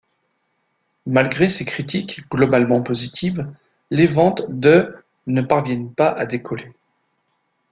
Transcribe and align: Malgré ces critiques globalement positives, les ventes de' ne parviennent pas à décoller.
Malgré 1.05 1.47
ces 1.47 1.63
critiques 1.63 2.27
globalement 2.31 2.81
positives, 2.81 3.47
les 3.91 4.07
ventes 4.07 4.41
de' 4.49 4.95
ne 5.27 5.43
parviennent 5.43 5.93
pas 5.93 6.07
à 6.09 6.25
décoller. 6.25 6.73